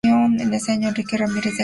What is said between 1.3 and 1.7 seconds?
deja la banda.